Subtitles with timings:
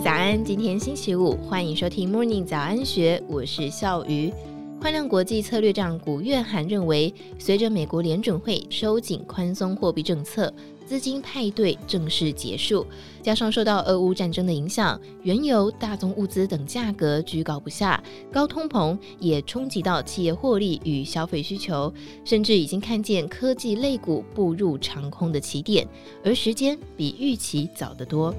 [0.00, 4.30] 早安，今天星期五，欢迎收听 Morning 早安学，我是笑鱼。
[4.78, 10.52] 宽量国际策略长古月涵认为，随着美国联准会收紧宽松货币政策。
[10.84, 12.86] 资金派对正式结束，
[13.22, 21.92] 加上受到俄乌战争的影响，原油、大宗物资等价格居高不下，高通膨也冲击到企业获利与消费需求，
[22.24, 25.88] 甚至已经看见科技类股步入长空的起点，
[26.22, 28.32] 而时间比预期早得多。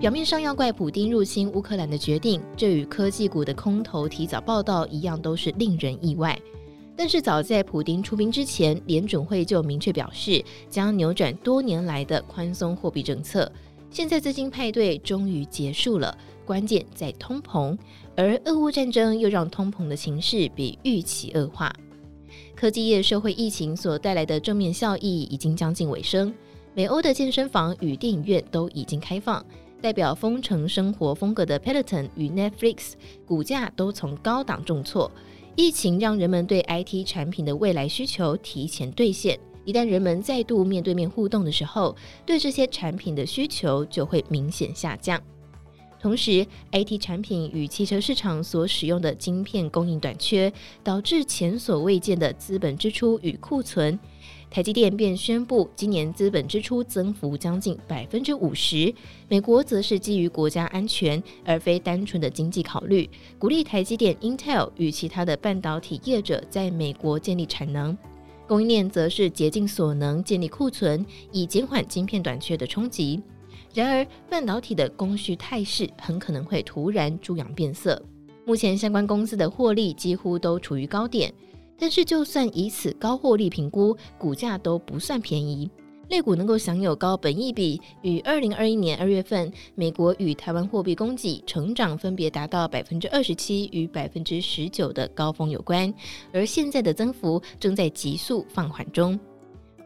[0.00, 6.38] 表面上要怪普丁入侵乌克兰的决定，这与科技股的空头提早报道一样，都是令人意外。
[6.94, 10.40] 但是早在普丁出兵之前，联准会就明确表示
[10.70, 13.50] 将扭转多年来的宽松货币政策。
[13.90, 17.76] 现在资金派对终于结束了，关键在通膨，
[18.14, 21.74] 而俄乌战争又让通膨的情势比预期恶化。
[22.54, 26.32] 科技业社会疫情所带来的正面效益已经将近尾声，
[26.72, 29.44] 美欧的健身房与电影院都已经开放，
[29.80, 32.92] 代表丰城生活风格的 Peloton 与 Netflix
[33.24, 35.10] 股价都从高档重挫。
[35.54, 45.20] 疫情让人们对 IT 产品的未来需求提前兑现，一旦人们再度面对面互动的时候，对这些产品的需求就会明显下降。
[46.00, 50.52] 同时，IT 产品与汽车市场所使用的晶片供应短缺，
[50.84, 53.98] 导致前所未见的资本支出与库存。
[54.50, 58.94] 台积电便宣布，今年资本支出增幅将近百分之五十。
[59.28, 67.98] 美国则是基于国家安全，而非单纯的经济考虑，鼓励台积电、Intel 与其他的半导体业者在美国建立产能。
[68.46, 73.20] 供应链则是竭尽所能建立库存，以减缓晶片短缺的冲击。
[73.74, 78.00] 然而，半导体的供需态势很可能会突然猪羊变色。
[78.44, 81.32] 目前相关公司的获利几乎都处于高点。
[81.80, 85.70] 但是，就算以此高获利评估，股价都不算便宜。
[86.08, 95.92] 类股能够享有高本益比，与二零二一年二月份美国与台湾货币供给成长分别达到百分之二十七与百分之十九的高峰有关，
[96.32, 99.20] 而现在的增幅正在急速放缓中。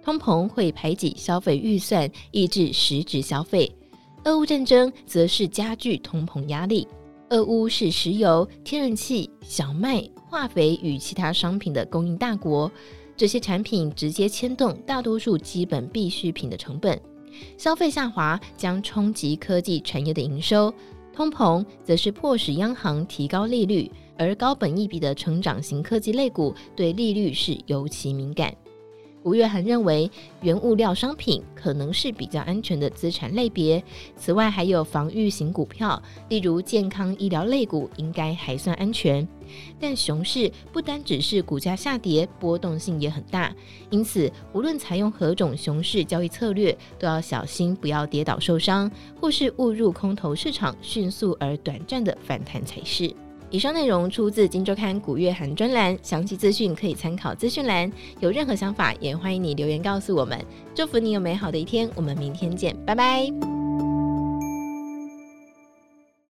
[0.03, 3.71] 通膨会排挤消费预算，抑制实质消费；
[4.25, 6.87] 俄乌战争则是加剧通膨压力。
[7.31, 12.71] 俄乌是石油、天然气、小麦、化肥与其他商品的供应大国，
[13.17, 17.01] 这些产品直接牵动大多数基本必需品的成本。
[17.57, 20.71] 消费下滑将冲击科技产业的营收，
[21.15, 28.55] 通膨则是迫使央行提高利率，而高本益比的成长型科技类股对利率是尤其敏感。
[29.25, 30.11] 吴月涵认为，
[30.41, 33.83] 原物料商品可能是比较安全的资产类别。
[34.17, 39.27] 此外，还有防御型股票，例如健康医疗类股，应该还算安全。
[39.79, 43.55] 但熊市不单只是股价下跌，波动性也很大。
[43.91, 48.91] 因此，无论采用何种熊市交易策略，都要小心不要跌倒受伤，
[49.21, 53.15] 或是误入空头市场迅速而短暂的反弹才是。
[53.53, 57.93] 以上内容出自《金周刊》古月涵专栏，详细资讯可以参考资讯栏。
[58.19, 60.43] 有任何想法，也欢迎你留言告诉我们。
[60.75, 63.52] 祝福你有美好的一天，我们明天见，拜拜。